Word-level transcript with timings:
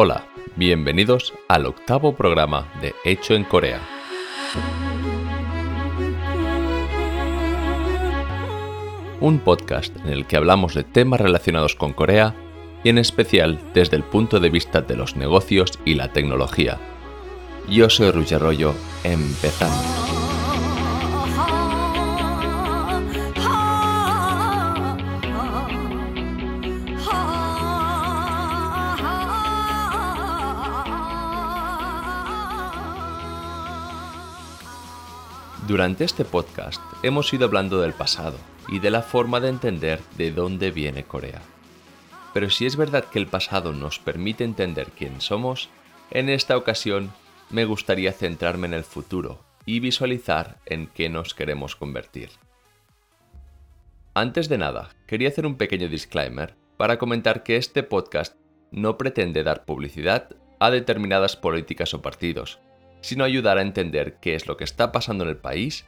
Hola, 0.00 0.28
bienvenidos 0.54 1.34
al 1.48 1.66
octavo 1.66 2.14
programa 2.14 2.72
de 2.80 2.94
Hecho 3.04 3.34
en 3.34 3.42
Corea. 3.42 3.80
Un 9.20 9.40
podcast 9.40 9.96
en 9.96 10.10
el 10.10 10.24
que 10.24 10.36
hablamos 10.36 10.74
de 10.74 10.84
temas 10.84 11.20
relacionados 11.20 11.74
con 11.74 11.94
Corea 11.94 12.36
y 12.84 12.90
en 12.90 12.98
especial 12.98 13.58
desde 13.74 13.96
el 13.96 14.04
punto 14.04 14.38
de 14.38 14.50
vista 14.50 14.82
de 14.82 14.94
los 14.94 15.16
negocios 15.16 15.80
y 15.84 15.96
la 15.96 16.12
tecnología. 16.12 16.78
Yo 17.68 17.90
soy 17.90 18.12
Ruger 18.12 18.40
Rollo, 18.40 18.74
empezamos. 19.02 20.27
Durante 35.68 36.04
este 36.04 36.24
podcast 36.24 36.80
hemos 37.02 37.30
ido 37.34 37.44
hablando 37.44 37.82
del 37.82 37.92
pasado 37.92 38.38
y 38.68 38.78
de 38.78 38.90
la 38.90 39.02
forma 39.02 39.38
de 39.38 39.50
entender 39.50 40.00
de 40.16 40.32
dónde 40.32 40.70
viene 40.70 41.04
Corea. 41.04 41.42
Pero 42.32 42.48
si 42.48 42.64
es 42.64 42.76
verdad 42.76 43.04
que 43.04 43.18
el 43.18 43.26
pasado 43.26 43.74
nos 43.74 43.98
permite 43.98 44.44
entender 44.44 44.86
quién 44.96 45.20
somos, 45.20 45.68
en 46.10 46.30
esta 46.30 46.56
ocasión 46.56 47.12
me 47.50 47.66
gustaría 47.66 48.14
centrarme 48.14 48.66
en 48.66 48.72
el 48.72 48.82
futuro 48.82 49.44
y 49.66 49.80
visualizar 49.80 50.56
en 50.64 50.86
qué 50.86 51.10
nos 51.10 51.34
queremos 51.34 51.76
convertir. 51.76 52.30
Antes 54.14 54.48
de 54.48 54.56
nada, 54.56 54.88
quería 55.06 55.28
hacer 55.28 55.44
un 55.44 55.56
pequeño 55.56 55.90
disclaimer 55.90 56.54
para 56.78 56.96
comentar 56.96 57.42
que 57.42 57.58
este 57.58 57.82
podcast 57.82 58.36
no 58.70 58.96
pretende 58.96 59.42
dar 59.42 59.66
publicidad 59.66 60.30
a 60.60 60.70
determinadas 60.70 61.36
políticas 61.36 61.92
o 61.92 62.00
partidos, 62.00 62.58
sino 63.00 63.24
ayudar 63.24 63.58
a 63.58 63.62
entender 63.62 64.16
qué 64.20 64.34
es 64.34 64.46
lo 64.46 64.56
que 64.56 64.64
está 64.64 64.92
pasando 64.92 65.24
en 65.24 65.30
el 65.30 65.36
país 65.36 65.84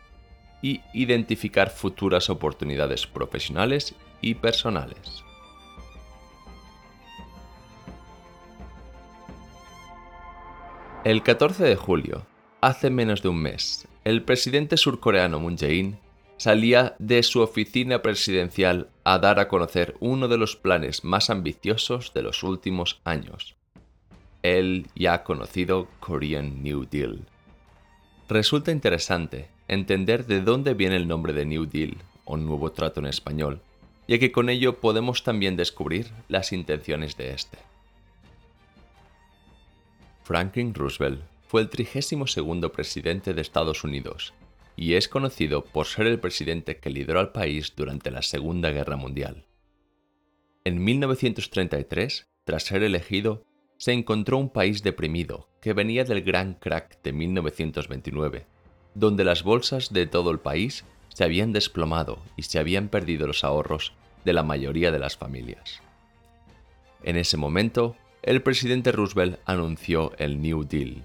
y 0.63 0.81
identificar 0.93 1.71
futuras 1.71 2.31
oportunidades 2.31 3.07
profesionales 3.07 3.95
y 4.21 4.35
personales. 4.35 5.25
El 11.03 11.23
14 11.23 11.65
de 11.65 11.77
julio, 11.77 12.27
hace 12.61 12.91
menos 12.91 13.23
de 13.23 13.31
un 13.31 13.41
mes, 13.41 13.89
el 14.05 14.23
presidente 14.23 14.77
surcoreano 14.77 15.41
Moon 15.41 15.57
Jae-in 15.57 15.99
salía 16.37 16.95
de 16.99 17.23
su 17.23 17.41
oficina 17.41 18.03
presidencial 18.03 18.89
a 19.05 19.19
dar 19.19 19.39
a 19.39 19.49
conocer 19.49 19.95
uno 20.01 20.29
de 20.29 20.39
los 20.39 20.57
planes 20.57 21.05
más 21.05 21.31
ambiciosos 21.31 22.13
de 22.15 22.23
los 22.23 22.43
últimos 22.43 23.01
años, 23.05 23.57
el 24.43 24.87
ya 24.95 25.23
conocido 25.23 25.89
Korean 26.01 26.63
New 26.63 26.87
Deal. 26.91 27.27
Resulta 28.29 28.71
interesante 28.71 29.49
entender 29.69 30.27
de 30.27 30.41
dónde 30.41 30.75
viene 30.75 30.97
el 30.97 31.09
nombre 31.09 31.33
de 31.33 31.45
New 31.45 31.67
Deal 31.67 31.97
o 32.25 32.37
Nuevo 32.37 32.73
Trato 32.73 33.01
en 33.01 33.07
español, 33.07 33.61
ya 34.09 34.19
que 34.19 34.33
con 34.33 34.49
ello 34.49 34.81
podemos 34.81 35.23
también 35.23 35.57
descubrir 35.57 36.09
las 36.29 36.53
intenciones 36.53 37.17
de 37.17 37.33
este. 37.33 37.59
Franklin 40.23 40.75
Roosevelt 40.75 41.23
fue 41.47 41.63
el 41.63 41.69
32 41.69 42.71
presidente 42.71 43.35
de 43.35 43.43
Estados 43.43 43.83
Unidos 43.83 44.33
y 44.77 44.95
es 44.95 45.09
conocido 45.09 45.65
por 45.65 45.87
ser 45.87 46.07
el 46.07 46.21
presidente 46.21 46.79
que 46.79 46.91
lideró 46.91 47.21
al 47.21 47.33
país 47.33 47.75
durante 47.77 48.11
la 48.11 48.23
Segunda 48.23 48.71
Guerra 48.71 48.97
Mundial. 48.97 49.45
En 50.65 50.83
1933, 50.85 52.29
tras 52.45 52.63
ser 52.63 52.83
elegido, 52.83 53.45
se 53.81 53.93
encontró 53.93 54.37
un 54.37 54.51
país 54.51 54.83
deprimido 54.83 55.49
que 55.63 55.73
venía 55.73 56.05
del 56.05 56.21
gran 56.21 56.53
crack 56.53 57.01
de 57.03 57.15
1929, 57.15 58.45
donde 58.95 59.25
las 59.25 59.43
bolsas 59.43 59.91
de 59.91 60.07
todo 60.07 60.31
el 60.31 60.39
país 60.39 60.85
se 61.09 61.25
habían 61.25 61.55
desplomado 61.55 62.19
y 62.37 62.43
se 62.43 62.59
habían 62.59 62.89
perdido 62.89 63.27
los 63.27 63.43
ahorros 63.43 63.95
de 64.27 64.35
la 64.35 64.43
mayoría 64.43 64.93
de 64.93 64.99
las 64.99 65.17
familias. 65.17 65.81
En 67.03 67.17
ese 67.17 67.39
momento, 67.39 67.97
el 68.23 68.43
presidente 68.43 68.93
Roosevelt 68.93 69.41
anunció 69.47 70.13
el 70.19 70.43
New 70.43 70.65
Deal, 70.65 71.03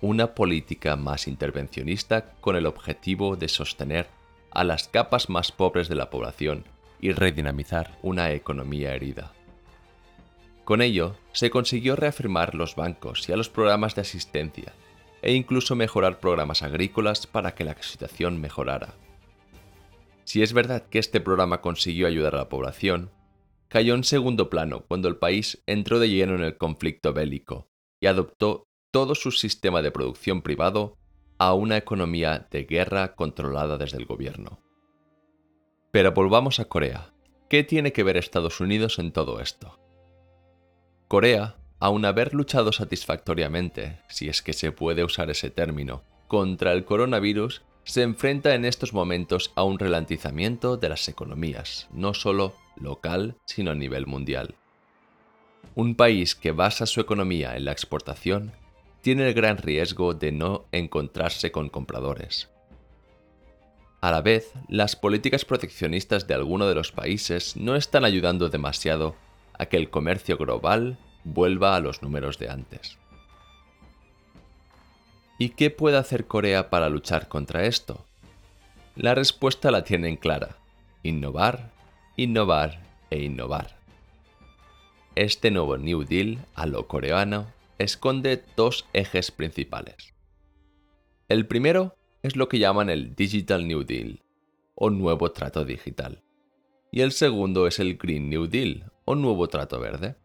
una 0.00 0.34
política 0.34 0.96
más 0.96 1.28
intervencionista 1.28 2.32
con 2.40 2.56
el 2.56 2.64
objetivo 2.64 3.36
de 3.36 3.48
sostener 3.48 4.08
a 4.52 4.64
las 4.64 4.88
capas 4.88 5.28
más 5.28 5.52
pobres 5.52 5.86
de 5.88 5.96
la 5.96 6.08
población 6.08 6.64
y 6.98 7.12
redinamizar 7.12 7.98
una 8.00 8.32
economía 8.32 8.94
herida. 8.94 9.35
Con 10.66 10.82
ello, 10.82 11.14
se 11.30 11.48
consiguió 11.48 11.94
reafirmar 11.94 12.56
los 12.56 12.74
bancos 12.74 13.28
y 13.28 13.32
a 13.32 13.36
los 13.36 13.48
programas 13.48 13.94
de 13.94 14.00
asistencia, 14.00 14.72
e 15.22 15.32
incluso 15.32 15.76
mejorar 15.76 16.18
programas 16.18 16.64
agrícolas 16.64 17.28
para 17.28 17.54
que 17.54 17.62
la 17.62 17.80
situación 17.80 18.40
mejorara. 18.40 18.96
Si 20.24 20.42
es 20.42 20.52
verdad 20.52 20.88
que 20.88 20.98
este 20.98 21.20
programa 21.20 21.60
consiguió 21.60 22.08
ayudar 22.08 22.34
a 22.34 22.38
la 22.38 22.48
población, 22.48 23.12
cayó 23.68 23.94
en 23.94 24.02
segundo 24.02 24.50
plano 24.50 24.84
cuando 24.88 25.06
el 25.06 25.18
país 25.18 25.62
entró 25.66 26.00
de 26.00 26.08
lleno 26.10 26.34
en 26.34 26.42
el 26.42 26.58
conflicto 26.58 27.12
bélico 27.12 27.68
y 28.00 28.08
adoptó 28.08 28.66
todo 28.90 29.14
su 29.14 29.30
sistema 29.30 29.82
de 29.82 29.92
producción 29.92 30.42
privado 30.42 30.98
a 31.38 31.54
una 31.54 31.76
economía 31.76 32.48
de 32.50 32.64
guerra 32.64 33.14
controlada 33.14 33.78
desde 33.78 33.98
el 33.98 34.06
gobierno. 34.06 34.58
Pero 35.92 36.10
volvamos 36.10 36.58
a 36.58 36.64
Corea. 36.64 37.14
¿Qué 37.48 37.62
tiene 37.62 37.92
que 37.92 38.02
ver 38.02 38.16
Estados 38.16 38.58
Unidos 38.58 38.98
en 38.98 39.12
todo 39.12 39.38
esto? 39.38 39.78
Corea, 41.08 41.54
aun 41.78 42.04
haber 42.04 42.34
luchado 42.34 42.72
satisfactoriamente, 42.72 44.00
si 44.08 44.28
es 44.28 44.42
que 44.42 44.52
se 44.52 44.72
puede 44.72 45.04
usar 45.04 45.30
ese 45.30 45.50
término, 45.50 46.02
contra 46.26 46.72
el 46.72 46.84
coronavirus, 46.84 47.62
se 47.84 48.02
enfrenta 48.02 48.56
en 48.56 48.64
estos 48.64 48.92
momentos 48.92 49.52
a 49.54 49.62
un 49.62 49.78
ralentizamiento 49.78 50.76
de 50.76 50.88
las 50.88 51.08
economías, 51.08 51.86
no 51.92 52.12
solo 52.12 52.54
local, 52.74 53.36
sino 53.44 53.70
a 53.70 53.76
nivel 53.76 54.08
mundial. 54.08 54.56
Un 55.76 55.94
país 55.94 56.34
que 56.34 56.50
basa 56.50 56.86
su 56.86 57.00
economía 57.00 57.56
en 57.56 57.66
la 57.66 57.72
exportación 57.72 58.52
tiene 59.00 59.28
el 59.28 59.34
gran 59.34 59.58
riesgo 59.58 60.14
de 60.14 60.32
no 60.32 60.64
encontrarse 60.72 61.52
con 61.52 61.68
compradores. 61.68 62.50
A 64.00 64.10
la 64.10 64.22
vez, 64.22 64.50
las 64.68 64.96
políticas 64.96 65.44
proteccionistas 65.44 66.26
de 66.26 66.34
algunos 66.34 66.68
de 66.68 66.74
los 66.74 66.90
países 66.90 67.56
no 67.56 67.76
están 67.76 68.04
ayudando 68.04 68.48
demasiado 68.48 69.14
a 69.58 69.66
que 69.66 69.76
el 69.76 69.90
comercio 69.90 70.36
global 70.36 70.98
vuelva 71.24 71.76
a 71.76 71.80
los 71.80 72.02
números 72.02 72.38
de 72.38 72.50
antes. 72.50 72.98
¿Y 75.38 75.50
qué 75.50 75.70
puede 75.70 75.98
hacer 75.98 76.26
Corea 76.26 76.70
para 76.70 76.88
luchar 76.88 77.28
contra 77.28 77.66
esto? 77.66 78.06
La 78.94 79.14
respuesta 79.14 79.70
la 79.70 79.84
tienen 79.84 80.16
clara. 80.16 80.56
Innovar, 81.02 81.70
innovar 82.16 82.80
e 83.10 83.22
innovar. 83.22 83.76
Este 85.14 85.50
nuevo 85.50 85.76
New 85.76 86.04
Deal 86.04 86.38
a 86.54 86.66
lo 86.66 86.86
coreano 86.88 87.46
esconde 87.78 88.42
dos 88.56 88.86
ejes 88.92 89.30
principales. 89.30 90.14
El 91.28 91.46
primero 91.46 91.96
es 92.22 92.36
lo 92.36 92.48
que 92.48 92.58
llaman 92.58 92.88
el 92.88 93.14
Digital 93.14 93.66
New 93.68 93.84
Deal, 93.84 94.22
o 94.74 94.90
nuevo 94.90 95.32
trato 95.32 95.64
digital. 95.64 96.22
Y 96.90 97.00
el 97.00 97.12
segundo 97.12 97.66
es 97.66 97.78
el 97.78 97.96
Green 97.96 98.30
New 98.30 98.46
Deal, 98.46 98.90
o 99.06 99.14
nuevo 99.14 99.48
trato 99.48 99.80
verde. 99.80 100.16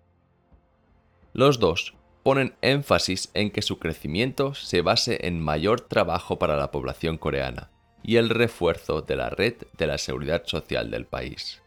Los 1.32 1.60
dos 1.60 1.94
ponen 2.24 2.56
énfasis 2.62 3.32
en 3.34 3.52
que 3.52 3.62
su 3.62 3.80
crecimiento 3.80 4.54
se 4.54 4.82
base 4.82 5.26
en 5.28 5.40
mayor 5.40 5.80
trabajo 5.80 6.38
para 6.38 6.58
la 6.58 6.72
población 6.72 7.18
coreana 7.18 7.72
y 8.04 8.18
el 8.18 8.30
refuerzo 8.30 9.02
de 9.02 9.16
la 9.16 9.30
red 9.30 9.56
de 9.78 9.88
la 9.88 9.98
seguridad 9.98 10.44
social 10.46 10.92
del 10.92 11.06
país. 11.06 11.62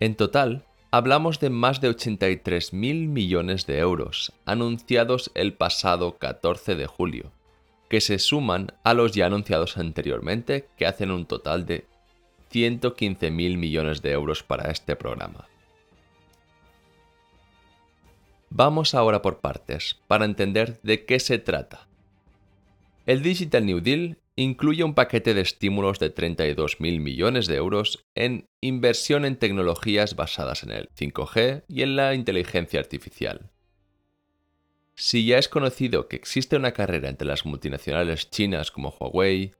En 0.00 0.16
total, 0.16 0.64
hablamos 0.90 1.40
de 1.40 1.50
más 1.50 1.80
de 1.80 1.88
83 1.88 2.72
mil 2.72 3.08
millones 3.08 3.66
de 3.66 3.78
euros 3.78 4.32
anunciados 4.44 5.30
el 5.34 5.54
pasado 5.54 6.18
14 6.18 6.74
de 6.74 6.86
julio, 6.86 7.32
que 7.88 8.00
se 8.00 8.18
suman 8.18 8.72
a 8.84 8.94
los 8.94 9.12
ya 9.12 9.26
anunciados 9.26 9.76
anteriormente, 9.78 10.68
que 10.76 10.86
hacen 10.86 11.10
un 11.10 11.26
total 11.26 11.66
de 11.66 11.86
115 12.52 13.30
mil 13.30 13.56
millones 13.56 14.02
de 14.02 14.12
euros 14.12 14.42
para 14.42 14.70
este 14.70 14.94
programa. 14.94 15.48
Vamos 18.50 18.94
ahora 18.94 19.22
por 19.22 19.40
partes, 19.40 19.98
para 20.06 20.26
entender 20.26 20.78
de 20.82 21.06
qué 21.06 21.18
se 21.18 21.38
trata. 21.38 21.88
El 23.06 23.22
Digital 23.22 23.64
New 23.64 23.80
Deal 23.80 24.18
incluye 24.36 24.84
un 24.84 24.94
paquete 24.94 25.32
de 25.32 25.40
estímulos 25.40 25.98
de 25.98 26.14
32.000 26.14 27.00
millones 27.00 27.46
de 27.46 27.56
euros 27.56 28.04
en 28.14 28.48
inversión 28.60 29.24
en 29.24 29.36
tecnologías 29.36 30.16
basadas 30.16 30.62
en 30.62 30.70
el 30.70 30.90
5G 30.90 31.64
y 31.66 31.82
en 31.82 31.96
la 31.96 32.14
inteligencia 32.14 32.78
artificial. 32.78 33.50
Si 34.94 35.24
ya 35.24 35.38
es 35.38 35.48
conocido 35.48 36.06
que 36.06 36.16
existe 36.16 36.56
una 36.56 36.72
carrera 36.72 37.08
entre 37.08 37.26
las 37.26 37.46
multinacionales 37.46 38.30
chinas 38.30 38.70
como 38.70 38.90
Huawei, 38.90 39.52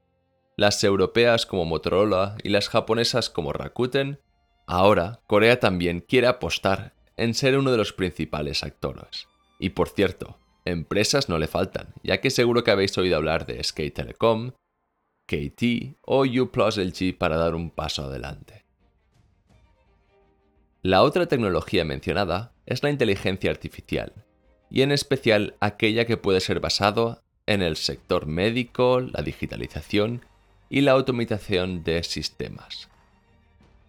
las 0.62 0.84
europeas 0.84 1.44
como 1.44 1.64
Motorola 1.64 2.36
y 2.44 2.48
las 2.48 2.68
japonesas 2.68 3.30
como 3.30 3.52
Rakuten, 3.52 4.20
ahora 4.68 5.20
Corea 5.26 5.58
también 5.58 5.98
quiere 5.98 6.28
apostar 6.28 6.94
en 7.16 7.34
ser 7.34 7.58
uno 7.58 7.72
de 7.72 7.78
los 7.78 7.92
principales 7.92 8.62
actores. 8.62 9.26
Y 9.58 9.70
por 9.70 9.88
cierto, 9.88 10.38
empresas 10.64 11.28
no 11.28 11.38
le 11.38 11.48
faltan, 11.48 11.92
ya 12.04 12.20
que 12.20 12.30
seguro 12.30 12.62
que 12.62 12.70
habéis 12.70 12.96
oído 12.96 13.16
hablar 13.16 13.44
de 13.44 13.60
Skate 13.60 13.92
Telecom, 13.92 14.52
KT 15.26 15.98
o 16.02 16.20
U 16.20 16.50
LG 16.54 17.18
para 17.18 17.36
dar 17.36 17.56
un 17.56 17.70
paso 17.70 18.04
adelante. 18.04 18.64
La 20.80 21.02
otra 21.02 21.26
tecnología 21.26 21.84
mencionada 21.84 22.54
es 22.66 22.84
la 22.84 22.90
inteligencia 22.90 23.50
artificial, 23.50 24.12
y 24.70 24.82
en 24.82 24.92
especial 24.92 25.56
aquella 25.58 26.04
que 26.04 26.18
puede 26.18 26.38
ser 26.38 26.60
basada 26.60 27.24
en 27.46 27.62
el 27.62 27.74
sector 27.74 28.26
médico, 28.26 29.00
la 29.00 29.22
digitalización 29.22 30.22
y 30.72 30.80
la 30.80 30.92
automatización 30.92 31.84
de 31.84 32.02
sistemas. 32.02 32.88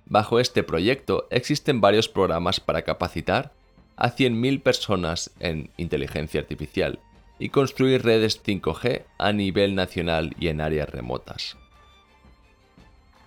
Bajo 0.06 0.42
este 0.42 0.64
proyecto 0.64 1.28
existen 1.32 1.80
varios 1.80 2.10
programas 2.10 2.60
para 2.60 2.82
capacitar 2.82 3.54
a 3.96 4.12
100.000 4.12 4.62
personas 4.62 5.32
en 5.40 5.70
inteligencia 5.78 6.42
artificial 6.42 7.00
y 7.40 7.50
construir 7.50 8.04
redes 8.04 8.44
5G 8.44 9.04
a 9.18 9.32
nivel 9.32 9.76
nacional 9.76 10.36
y 10.38 10.50
en 10.50 10.60
áreas 10.60 10.90
remotas. 10.90 11.56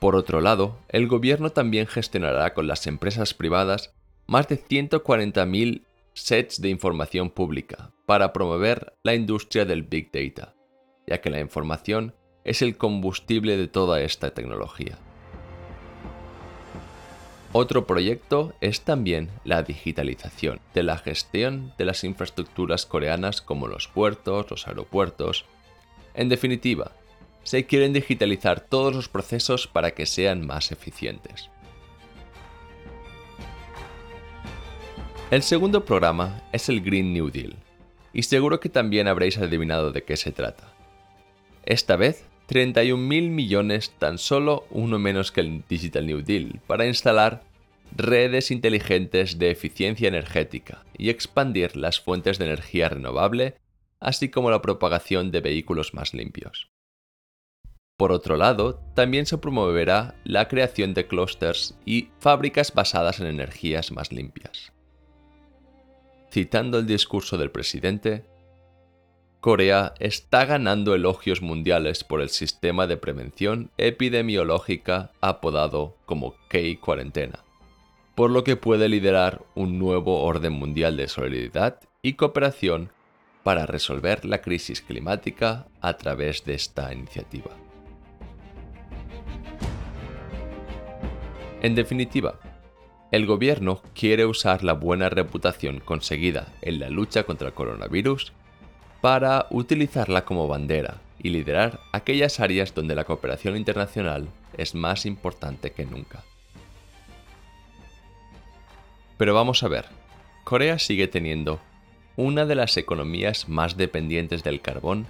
Por 0.01 0.17
otro 0.17 0.43
lado, 0.43 0.77
el 0.91 1.09
gobierno 1.09 1.49
también 1.49 1.87
gestionará 1.87 2.53
con 2.53 2.67
las 2.67 2.87
empresas 2.87 3.33
privadas 3.33 3.95
más 4.27 4.49
de 4.49 4.63
140.000 4.63 5.83
sets 6.13 6.61
de 6.61 6.69
información 6.69 7.31
pública 7.31 7.91
para 8.05 8.35
promover 8.35 8.93
la 9.03 9.15
industria 9.15 9.65
del 9.65 9.83
Big 9.83 10.11
Data, 10.13 10.55
ya 11.07 11.23
que 11.23 11.31
la 11.31 11.41
información 11.41 12.15
es 12.47 12.63
el 12.63 12.77
combustible 12.77 13.57
de 13.57 13.67
toda 13.67 14.01
esta 14.01 14.31
tecnología. 14.31 14.97
Otro 17.53 17.87
proyecto 17.87 18.55
es 18.61 18.83
también 18.83 19.31
la 19.45 19.65
digitalización 19.65 20.61
de 20.73 20.85
la 20.85 20.97
gestión 20.97 21.73
de 21.77 21.85
las 21.85 22.05
infraestructuras 22.05 22.87
coreanas 22.87 23.43
como 23.43 23.67
los 23.67 23.89
puertos, 23.89 24.49
los 24.49 24.69
aeropuertos. 24.69 25.45
En 26.15 26.29
definitiva, 26.29 26.93
se 27.43 27.67
quieren 27.67 27.93
digitalizar 27.93 28.61
todos 28.61 28.95
los 28.95 29.09
procesos 29.09 29.67
para 29.67 29.91
que 29.91 30.07
sean 30.07 30.47
más 30.47 30.71
eficientes. 30.71 31.51
El 35.33 35.43
segundo 35.43 35.85
programa 35.85 36.43
es 36.53 36.69
el 36.69 36.81
Green 36.81 37.13
New 37.13 37.31
Deal, 37.31 37.57
y 38.13 38.23
seguro 38.23 38.61
que 38.61 38.69
también 38.69 39.09
habréis 39.09 39.37
adivinado 39.39 39.91
de 39.91 40.05
qué 40.05 40.17
se 40.17 40.31
trata. 40.31 40.73
Esta 41.65 41.97
vez 41.97 42.25
31.000 42.49 43.31
millones, 43.31 43.91
tan 43.99 44.19
solo 44.19 44.67
uno 44.71 44.99
menos 44.99 45.33
que 45.33 45.41
el 45.41 45.65
Digital 45.69 46.07
New 46.07 46.23
Deal, 46.23 46.61
para 46.67 46.87
instalar 46.87 47.43
redes 47.95 48.51
inteligentes 48.51 49.39
de 49.39 49.51
eficiencia 49.51 50.09
energética 50.09 50.85
y 50.97 51.11
expandir 51.11 51.77
las 51.77 52.01
fuentes 52.01 52.39
de 52.39 52.47
energía 52.47 52.89
renovable, 52.89 53.57
así 54.01 54.29
como 54.29 54.51
la 54.51 54.63
propagación 54.63 55.31
de 55.31 55.41
vehículos 55.41 55.95
más 55.95 56.15
limpios. 56.15 56.69
Por 57.97 58.13
otro 58.13 58.37
lado, 58.37 58.83
también 58.95 59.25
se 59.25 59.39
promoverá 59.39 60.17
la 60.25 60.49
creación 60.49 60.93
de 60.93 61.07
clústeres 61.07 61.79
y 61.87 62.11
fábricas 62.19 62.75
basadas 62.75 63.21
en 63.21 63.27
energías 63.27 63.91
más 63.91 64.13
limpias. 64.13 64.73
Citando 66.31 66.79
el 66.79 66.87
discurso 66.87 67.39
del 67.39 67.51
presidente, 67.51 68.25
Corea 69.47 69.95
está 70.01 70.45
ganando 70.45 70.93
elogios 70.93 71.41
mundiales 71.41 72.03
por 72.03 72.21
el 72.21 72.31
sistema 72.31 72.89
de 72.89 72.97
prevención 72.97 73.71
epidemiológica 73.79 75.13
apodado 75.21 75.95
como 76.05 76.35
K-Cuarentena, 76.49 77.45
por 78.17 78.33
lo 78.33 78.43
que 78.43 78.57
puede 78.57 78.89
liderar 78.89 79.45
un 79.55 79.79
nuevo 79.79 80.25
orden 80.25 80.53
mundial 80.53 80.97
de 80.97 81.07
solidaridad 81.07 81.79
y 82.03 82.15
cooperación 82.15 82.91
para 83.45 83.67
resolver 83.67 84.25
la 84.25 84.43
crisis 84.43 84.81
climática 84.81 85.69
a 85.81 85.97
través 85.97 86.45
de 86.45 86.55
esta 86.55 86.93
iniciativa. 86.93 87.53
En 91.63 91.77
definitiva, 91.77 92.41
el 93.13 93.27
gobierno 93.27 93.81
quiere 93.95 94.27
usar 94.27 94.65
la 94.65 94.73
buena 94.73 95.09
reputación 95.09 95.79
conseguida 95.79 96.53
en 96.63 96.81
la 96.81 96.91
lucha 96.91 97.23
contra 97.23 97.47
el 97.47 97.55
coronavirus 97.55 98.33
para 99.07 99.47
utilizarla 99.51 100.25
como 100.25 100.49
bandera 100.49 100.97
y 101.21 101.29
liderar 101.29 101.79
aquellas 101.93 102.41
áreas 102.41 102.75
donde 102.75 102.97
la 102.97 103.05
cooperación 103.05 103.57
internacional 103.57 104.27
es 104.59 104.75
más 104.75 105.07
importante 105.07 105.71
que 105.71 105.87
nunca. 105.87 106.25
Pero 109.17 109.33
vamos 109.33 109.63
a 109.63 109.69
ver, 109.69 109.85
Corea 110.43 110.81
sigue 110.81 111.07
teniendo 111.07 111.61
una 112.17 112.47
de 112.47 112.57
las 112.57 112.77
economías 112.77 113.49
más 113.49 113.77
dependientes 113.77 114.43
del 114.43 114.61
carbón 114.61 115.07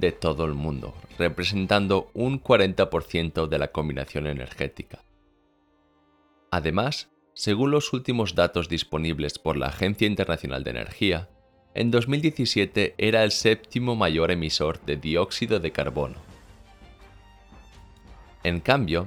de 0.00 0.10
todo 0.10 0.44
el 0.44 0.54
mundo, 0.54 0.92
representando 1.16 2.10
un 2.14 2.42
40% 2.42 3.46
de 3.46 3.58
la 3.60 3.68
combinación 3.68 4.26
energética. 4.26 5.04
Además, 6.50 7.08
según 7.34 7.70
los 7.70 7.92
últimos 7.92 8.34
datos 8.34 8.68
disponibles 8.68 9.38
por 9.38 9.56
la 9.56 9.68
Agencia 9.68 10.08
Internacional 10.08 10.64
de 10.64 10.70
Energía, 10.70 11.28
en 11.78 11.92
2017 11.92 12.96
era 12.98 13.22
el 13.22 13.30
séptimo 13.30 13.94
mayor 13.94 14.32
emisor 14.32 14.80
de 14.84 14.96
dióxido 14.96 15.60
de 15.60 15.70
carbono. 15.70 16.16
En 18.42 18.58
cambio, 18.58 19.06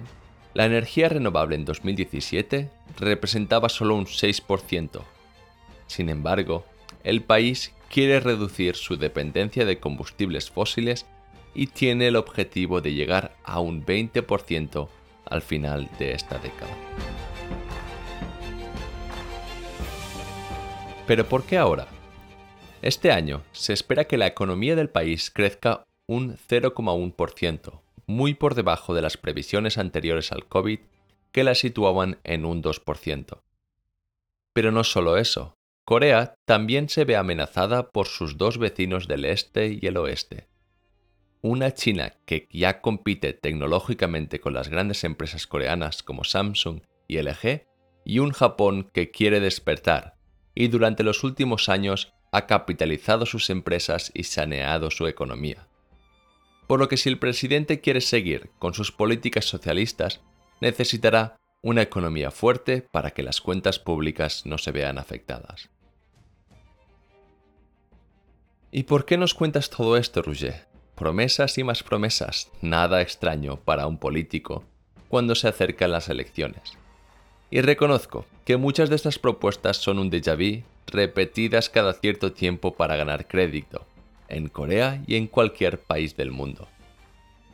la 0.53 0.67
energía 0.67 1.09
renovable 1.09 1.55
en 1.55 1.65
2017 1.65 2.69
representaba 2.97 3.67
solo 3.67 3.95
un 3.95 4.05
6%. 4.05 5.01
Sin 5.87 6.07
embargo, 6.07 6.63
el 7.03 7.21
país 7.23 7.73
quiere 7.89 8.21
reducir 8.21 8.77
su 8.77 8.95
dependencia 8.95 9.65
de 9.65 9.79
combustibles 9.79 10.49
fósiles 10.49 11.05
y 11.53 11.67
tiene 11.67 12.07
el 12.07 12.15
objetivo 12.15 12.79
de 12.79 12.93
llegar 12.93 13.35
a 13.43 13.59
un 13.59 13.85
20% 13.85 14.87
al 15.25 15.41
final 15.41 15.89
de 15.99 16.13
esta 16.13 16.37
década. 16.37 16.73
Pero 21.05 21.27
¿por 21.27 21.43
qué 21.43 21.57
ahora? 21.57 21.89
Este 22.81 23.11
año 23.11 23.43
se 23.51 23.73
espera 23.73 24.05
que 24.05 24.17
la 24.17 24.25
economía 24.25 24.75
del 24.75 24.89
país 24.89 25.29
crezca 25.29 25.85
un 26.07 26.35
0,1%, 26.35 27.81
muy 28.07 28.33
por 28.33 28.55
debajo 28.55 28.95
de 28.95 29.03
las 29.03 29.17
previsiones 29.17 29.77
anteriores 29.77 30.31
al 30.31 30.47
COVID 30.47 30.79
que 31.31 31.43
la 31.43 31.53
situaban 31.53 32.19
en 32.23 32.43
un 32.43 32.63
2%. 32.63 33.41
Pero 34.53 34.71
no 34.71 34.83
solo 34.83 35.17
eso, 35.17 35.53
Corea 35.85 36.33
también 36.45 36.89
se 36.89 37.05
ve 37.05 37.15
amenazada 37.15 37.91
por 37.91 38.07
sus 38.07 38.37
dos 38.37 38.57
vecinos 38.57 39.07
del 39.07 39.25
este 39.25 39.77
y 39.79 39.85
el 39.85 39.97
oeste. 39.97 40.47
Una 41.41 41.73
China 41.73 42.13
que 42.25 42.47
ya 42.51 42.81
compite 42.81 43.33
tecnológicamente 43.33 44.39
con 44.39 44.53
las 44.53 44.69
grandes 44.69 45.03
empresas 45.03 45.45
coreanas 45.45 46.01
como 46.01 46.23
Samsung 46.23 46.81
y 47.07 47.21
LG, 47.21 47.67
y 48.05 48.19
un 48.19 48.31
Japón 48.31 48.89
que 48.91 49.11
quiere 49.11 49.39
despertar 49.39 50.17
y 50.55 50.67
durante 50.67 51.03
los 51.03 51.23
últimos 51.23 51.69
años 51.69 52.13
ha 52.31 52.47
capitalizado 52.47 53.25
sus 53.25 53.49
empresas 53.49 54.11
y 54.13 54.23
saneado 54.23 54.89
su 54.89 55.07
economía. 55.07 55.67
Por 56.67 56.79
lo 56.79 56.87
que 56.87 56.97
si 56.97 57.09
el 57.09 57.19
presidente 57.19 57.81
quiere 57.81 57.99
seguir 57.99 58.49
con 58.57 58.73
sus 58.73 58.91
políticas 58.91 59.45
socialistas, 59.45 60.21
necesitará 60.61 61.35
una 61.61 61.81
economía 61.81 62.31
fuerte 62.31 62.81
para 62.81 63.11
que 63.11 63.23
las 63.23 63.41
cuentas 63.41 63.77
públicas 63.77 64.45
no 64.45 64.57
se 64.57 64.71
vean 64.71 64.97
afectadas. 64.97 65.69
¿Y 68.71 68.83
por 68.83 69.05
qué 69.05 69.17
nos 69.17 69.33
cuentas 69.33 69.69
todo 69.69 69.97
esto, 69.97 70.21
Rouget? 70.21 70.65
Promesas 70.95 71.57
y 71.57 71.63
más 71.63 71.83
promesas, 71.83 72.49
nada 72.61 73.01
extraño 73.01 73.57
para 73.57 73.87
un 73.87 73.97
político 73.97 74.63
cuando 75.09 75.35
se 75.35 75.49
acercan 75.49 75.91
las 75.91 76.07
elecciones. 76.07 76.77
Y 77.49 77.59
reconozco 77.59 78.25
que 78.45 78.55
muchas 78.55 78.89
de 78.89 78.95
estas 78.95 79.19
propuestas 79.19 79.75
son 79.75 79.99
un 79.99 80.09
déjà 80.09 80.37
vu 80.37 80.63
repetidas 80.91 81.69
cada 81.69 81.93
cierto 81.93 82.33
tiempo 82.33 82.75
para 82.75 82.95
ganar 82.95 83.27
crédito, 83.27 83.87
en 84.27 84.47
Corea 84.49 85.01
y 85.07 85.15
en 85.15 85.27
cualquier 85.27 85.79
país 85.79 86.15
del 86.15 86.31
mundo. 86.31 86.67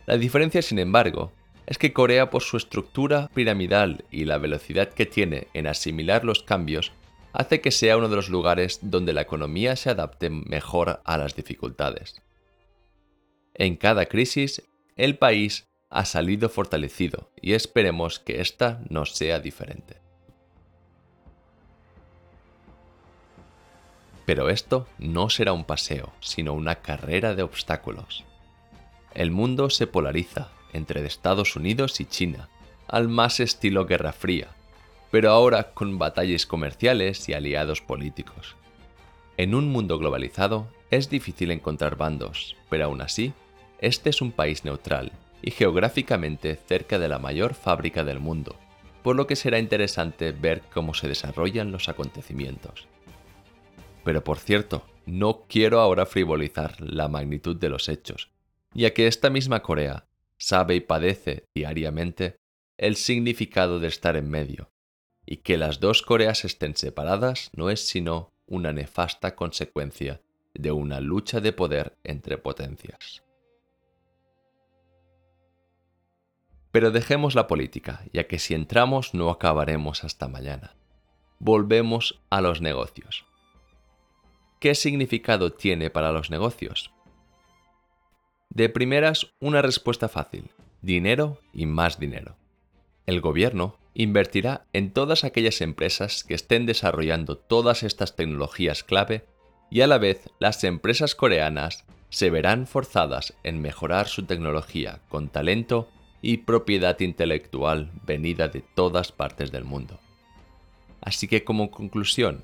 La 0.05 0.17
diferencia, 0.17 0.61
sin 0.61 0.79
embargo, 0.79 1.31
es 1.65 1.77
que 1.77 1.93
Corea 1.93 2.29
por 2.29 2.43
su 2.43 2.57
estructura 2.57 3.29
piramidal 3.33 4.05
y 4.09 4.25
la 4.25 4.37
velocidad 4.37 4.89
que 4.89 5.05
tiene 5.05 5.47
en 5.53 5.67
asimilar 5.67 6.23
los 6.23 6.41
cambios, 6.41 6.93
hace 7.33 7.61
que 7.61 7.71
sea 7.71 7.97
uno 7.97 8.09
de 8.09 8.15
los 8.15 8.29
lugares 8.29 8.79
donde 8.81 9.13
la 9.13 9.21
economía 9.21 9.75
se 9.75 9.89
adapte 9.89 10.29
mejor 10.29 11.01
a 11.03 11.17
las 11.17 11.35
dificultades. 11.35 12.21
En 13.53 13.75
cada 13.75 14.05
crisis, 14.05 14.63
el 14.95 15.17
país 15.17 15.67
ha 15.89 16.05
salido 16.05 16.49
fortalecido 16.49 17.31
y 17.41 17.53
esperemos 17.53 18.19
que 18.19 18.41
esta 18.41 18.81
no 18.89 19.05
sea 19.05 19.39
diferente. 19.39 19.96
Pero 24.27 24.49
esto 24.49 24.85
no 24.97 25.29
será 25.29 25.53
un 25.53 25.63
paseo, 25.63 26.11
sino 26.19 26.51
una 26.51 26.75
carrera 26.75 27.33
de 27.33 27.43
obstáculos. 27.43 28.25
El 29.13 29.31
mundo 29.31 29.69
se 29.69 29.87
polariza 29.87 30.49
entre 30.73 31.05
Estados 31.05 31.55
Unidos 31.55 32.01
y 32.01 32.05
China, 32.05 32.49
al 32.89 33.07
más 33.07 33.39
estilo 33.39 33.85
Guerra 33.85 34.11
Fría, 34.11 34.49
pero 35.11 35.31
ahora 35.31 35.71
con 35.71 35.97
batallas 35.97 36.45
comerciales 36.45 37.29
y 37.29 37.35
aliados 37.35 37.79
políticos. 37.79 38.57
En 39.37 39.55
un 39.55 39.71
mundo 39.71 39.97
globalizado 39.97 40.67
es 40.91 41.09
difícil 41.09 41.49
encontrar 41.51 41.95
bandos, 41.95 42.57
pero 42.69 42.83
aún 42.83 43.01
así, 43.01 43.31
este 43.79 44.09
es 44.09 44.21
un 44.21 44.33
país 44.33 44.65
neutral 44.65 45.13
y 45.41 45.51
geográficamente 45.51 46.57
cerca 46.57 46.99
de 46.99 47.07
la 47.07 47.17
mayor 47.17 47.53
fábrica 47.53 48.03
del 48.03 48.19
mundo, 48.19 48.57
por 49.03 49.15
lo 49.15 49.25
que 49.25 49.37
será 49.37 49.57
interesante 49.57 50.33
ver 50.33 50.63
cómo 50.73 50.93
se 50.93 51.07
desarrollan 51.07 51.71
los 51.71 51.87
acontecimientos. 51.87 52.89
Pero 54.07 54.23
por 54.23 54.39
cierto, 54.39 54.85
no 55.05 55.47
quiero 55.49 55.81
ahora 55.81 56.05
frivolizar 56.05 56.79
la 56.79 57.09
magnitud 57.09 57.57
de 57.57 57.67
los 57.67 57.89
hechos, 57.89 58.31
ya 58.73 58.93
que 58.93 59.05
esta 59.05 59.29
misma 59.29 59.61
Corea 59.61 60.07
sabe 60.37 60.75
y 60.75 60.79
padece 60.79 61.43
diariamente 61.53 62.37
el 62.77 62.95
significado 62.95 63.81
de 63.81 63.89
estar 63.89 64.15
en 64.15 64.29
medio, 64.29 64.71
y 65.25 65.37
que 65.43 65.57
las 65.57 65.81
dos 65.81 66.03
Coreas 66.03 66.45
estén 66.45 66.77
separadas 66.77 67.49
no 67.53 67.69
es 67.69 67.85
sino 67.85 68.31
una 68.45 68.71
nefasta 68.71 69.35
consecuencia 69.35 70.21
de 70.53 70.71
una 70.71 71.01
lucha 71.01 71.41
de 71.41 71.51
poder 71.51 71.97
entre 72.05 72.37
potencias. 72.37 73.23
Pero 76.71 76.91
dejemos 76.91 77.35
la 77.35 77.47
política, 77.47 78.05
ya 78.13 78.25
que 78.25 78.39
si 78.39 78.53
entramos 78.53 79.13
no 79.13 79.29
acabaremos 79.29 80.05
hasta 80.05 80.29
mañana. 80.29 80.77
Volvemos 81.39 82.21
a 82.29 82.39
los 82.39 82.61
negocios. 82.61 83.26
¿Qué 84.59 84.73
significado 84.73 85.53
tiene 85.53 85.91
para 85.91 86.11
los 86.11 86.31
negocios? 86.31 86.91
De 88.49 88.69
primeras, 88.69 89.27
una 89.39 89.61
respuesta 89.61 90.09
fácil, 90.09 90.49
dinero 90.81 91.39
y 91.53 91.67
más 91.67 91.99
dinero. 91.99 92.37
El 93.05 93.21
gobierno 93.21 93.77
invertirá 93.93 94.65
en 94.73 94.93
todas 94.93 95.23
aquellas 95.23 95.61
empresas 95.61 96.23
que 96.23 96.33
estén 96.33 96.65
desarrollando 96.65 97.37
todas 97.37 97.83
estas 97.83 98.15
tecnologías 98.15 98.83
clave 98.83 99.25
y 99.69 99.81
a 99.81 99.87
la 99.87 99.99
vez 99.99 100.27
las 100.39 100.63
empresas 100.63 101.13
coreanas 101.13 101.85
se 102.09 102.31
verán 102.31 102.65
forzadas 102.65 103.35
en 103.43 103.61
mejorar 103.61 104.07
su 104.07 104.25
tecnología 104.25 105.01
con 105.07 105.29
talento 105.29 105.87
y 106.19 106.37
propiedad 106.37 106.99
intelectual 106.99 107.91
venida 108.07 108.47
de 108.47 108.61
todas 108.61 109.11
partes 109.11 109.51
del 109.51 109.65
mundo. 109.65 109.99
Así 110.99 111.27
que 111.27 111.43
como 111.43 111.69
conclusión, 111.69 112.41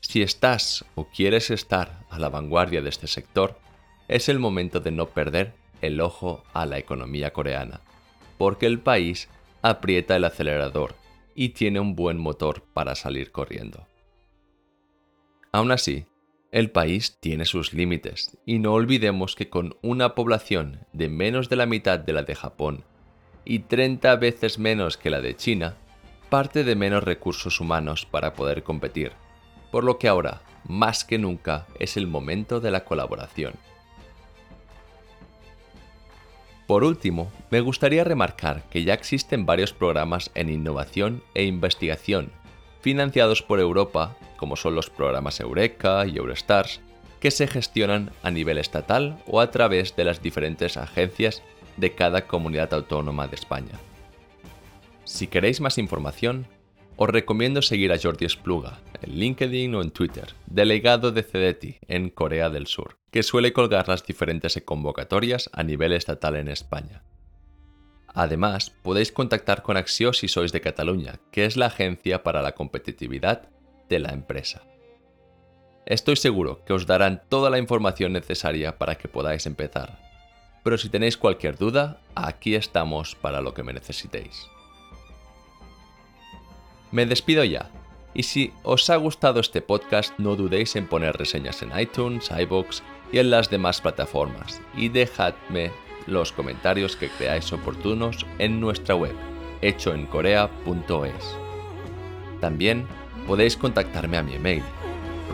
si 0.00 0.22
estás 0.22 0.84
o 0.94 1.08
quieres 1.08 1.50
estar 1.50 2.04
a 2.10 2.18
la 2.18 2.28
vanguardia 2.28 2.82
de 2.82 2.88
este 2.88 3.06
sector, 3.06 3.58
es 4.08 4.28
el 4.28 4.38
momento 4.38 4.80
de 4.80 4.90
no 4.90 5.10
perder 5.10 5.52
el 5.82 6.00
ojo 6.00 6.44
a 6.52 6.66
la 6.66 6.78
economía 6.78 7.32
coreana, 7.32 7.80
porque 8.38 8.66
el 8.66 8.80
país 8.80 9.28
aprieta 9.62 10.16
el 10.16 10.24
acelerador 10.24 10.94
y 11.34 11.50
tiene 11.50 11.80
un 11.80 11.94
buen 11.94 12.18
motor 12.18 12.62
para 12.72 12.94
salir 12.94 13.32
corriendo. 13.32 13.86
Aún 15.52 15.70
así, 15.70 16.06
el 16.50 16.70
país 16.70 17.18
tiene 17.20 17.44
sus 17.44 17.74
límites 17.74 18.38
y 18.46 18.58
no 18.58 18.72
olvidemos 18.72 19.34
que 19.36 19.50
con 19.50 19.76
una 19.82 20.14
población 20.14 20.86
de 20.92 21.08
menos 21.08 21.48
de 21.48 21.56
la 21.56 21.66
mitad 21.66 21.98
de 21.98 22.12
la 22.12 22.22
de 22.22 22.34
Japón 22.34 22.84
y 23.44 23.60
30 23.60 24.16
veces 24.16 24.58
menos 24.58 24.96
que 24.96 25.10
la 25.10 25.20
de 25.20 25.36
China, 25.36 25.76
parte 26.30 26.64
de 26.64 26.74
menos 26.74 27.04
recursos 27.04 27.60
humanos 27.60 28.06
para 28.06 28.34
poder 28.34 28.62
competir, 28.62 29.12
por 29.70 29.84
lo 29.84 29.98
que 29.98 30.08
ahora, 30.08 30.42
más 30.66 31.04
que 31.04 31.18
nunca, 31.18 31.66
es 31.78 31.96
el 31.96 32.06
momento 32.06 32.60
de 32.60 32.70
la 32.70 32.84
colaboración. 32.84 33.54
Por 36.66 36.84
último, 36.84 37.32
me 37.50 37.60
gustaría 37.60 38.04
remarcar 38.04 38.62
que 38.68 38.84
ya 38.84 38.92
existen 38.92 39.46
varios 39.46 39.72
programas 39.72 40.30
en 40.34 40.50
innovación 40.50 41.22
e 41.34 41.44
investigación 41.44 42.30
financiados 42.80 43.42
por 43.42 43.60
Europa, 43.60 44.16
como 44.36 44.56
son 44.56 44.74
los 44.74 44.90
programas 44.90 45.40
Eureka 45.40 46.06
y 46.06 46.16
Eurostars, 46.16 46.80
que 47.20 47.30
se 47.30 47.48
gestionan 47.48 48.12
a 48.22 48.30
nivel 48.30 48.58
estatal 48.58 49.18
o 49.26 49.40
a 49.40 49.50
través 49.50 49.96
de 49.96 50.04
las 50.04 50.22
diferentes 50.22 50.76
agencias 50.76 51.42
de 51.76 51.94
cada 51.94 52.26
comunidad 52.26 52.72
autónoma 52.72 53.26
de 53.26 53.36
España. 53.36 53.72
Si 55.04 55.26
queréis 55.26 55.60
más 55.60 55.78
información, 55.78 56.46
os 57.00 57.08
recomiendo 57.08 57.62
seguir 57.62 57.92
a 57.92 57.98
Jordi 57.98 58.26
Espluga 58.26 58.80
en 59.02 59.20
LinkedIn 59.20 59.72
o 59.76 59.82
en 59.82 59.92
Twitter, 59.92 60.34
delegado 60.46 61.12
de 61.12 61.22
CEDETI 61.22 61.78
en 61.86 62.10
Corea 62.10 62.50
del 62.50 62.66
Sur, 62.66 62.98
que 63.12 63.22
suele 63.22 63.52
colgar 63.52 63.86
las 63.86 64.04
diferentes 64.04 64.60
convocatorias 64.64 65.48
a 65.52 65.62
nivel 65.62 65.92
estatal 65.92 66.34
en 66.34 66.48
España. 66.48 67.04
Además, 68.08 68.70
podéis 68.82 69.12
contactar 69.12 69.62
con 69.62 69.76
Axio 69.76 70.12
si 70.12 70.26
sois 70.26 70.50
de 70.50 70.60
Cataluña, 70.60 71.20
que 71.30 71.44
es 71.44 71.56
la 71.56 71.66
agencia 71.66 72.24
para 72.24 72.42
la 72.42 72.56
competitividad 72.56 73.48
de 73.88 74.00
la 74.00 74.12
empresa. 74.12 74.62
Estoy 75.86 76.16
seguro 76.16 76.64
que 76.64 76.72
os 76.72 76.86
darán 76.86 77.22
toda 77.28 77.48
la 77.48 77.58
información 77.58 78.12
necesaria 78.12 78.76
para 78.76 78.96
que 78.96 79.06
podáis 79.06 79.46
empezar. 79.46 80.00
Pero 80.64 80.76
si 80.76 80.88
tenéis 80.88 81.16
cualquier 81.16 81.56
duda, 81.56 82.00
aquí 82.16 82.56
estamos 82.56 83.14
para 83.14 83.40
lo 83.40 83.54
que 83.54 83.62
me 83.62 83.72
necesitéis. 83.72 84.48
Me 86.90 87.06
despido 87.06 87.44
ya. 87.44 87.70
Y 88.14 88.24
si 88.24 88.52
os 88.62 88.88
ha 88.90 88.96
gustado 88.96 89.40
este 89.40 89.60
podcast, 89.60 90.18
no 90.18 90.34
dudéis 90.34 90.74
en 90.76 90.86
poner 90.86 91.16
reseñas 91.16 91.62
en 91.62 91.78
iTunes, 91.78 92.30
iBox 92.30 92.82
y 93.12 93.18
en 93.18 93.30
las 93.30 93.50
demás 93.50 93.80
plataformas. 93.80 94.60
Y 94.76 94.88
dejadme 94.88 95.70
los 96.06 96.32
comentarios 96.32 96.96
que 96.96 97.10
creáis 97.10 97.52
oportunos 97.52 98.26
en 98.38 98.60
nuestra 98.60 98.94
web, 98.94 99.14
hechoencorea.es. 99.60 101.36
También 102.40 102.86
podéis 103.26 103.56
contactarme 103.56 104.16
a 104.16 104.22
mi 104.22 104.34
email, 104.34 104.62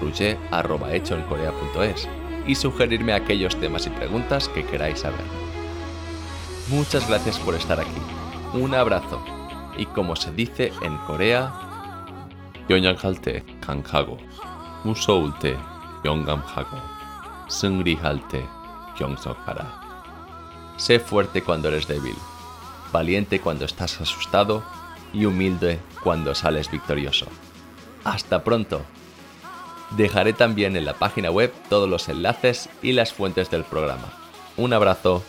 ruge.hechoencorea.es 0.00 2.08
y 2.46 2.54
sugerirme 2.56 3.12
aquellos 3.12 3.58
temas 3.60 3.86
y 3.86 3.90
preguntas 3.90 4.48
que 4.48 4.64
queráis 4.64 5.00
saber. 5.00 5.20
Muchas 6.68 7.06
gracias 7.08 7.38
por 7.38 7.54
estar 7.54 7.80
aquí. 7.80 7.90
Un 8.54 8.74
abrazo 8.74 9.43
y 9.76 9.86
como 9.86 10.16
se 10.16 10.32
dice 10.32 10.72
en 10.82 10.96
Corea, 10.98 11.52
Yonyanhalte 12.68 13.44
Hanhago, 13.66 14.18
Musoulte 14.84 15.56
Yongamhago, 16.04 16.80
Sungrihalte 17.48 18.44
Kyongsokhara. 18.96 19.80
Sé 20.76 20.98
fuerte 20.98 21.42
cuando 21.42 21.68
eres 21.68 21.86
débil, 21.86 22.16
valiente 22.92 23.40
cuando 23.40 23.64
estás 23.64 24.00
asustado 24.00 24.62
y 25.12 25.24
humilde 25.24 25.78
cuando 26.02 26.34
sales 26.34 26.70
victorioso. 26.70 27.26
Hasta 28.04 28.42
pronto. 28.44 28.82
Dejaré 29.96 30.32
también 30.32 30.76
en 30.76 30.84
la 30.84 30.94
página 30.94 31.30
web 31.30 31.52
todos 31.68 31.88
los 31.88 32.08
enlaces 32.08 32.68
y 32.82 32.92
las 32.92 33.12
fuentes 33.12 33.50
del 33.50 33.64
programa. 33.64 34.12
Un 34.56 34.72
abrazo 34.72 35.22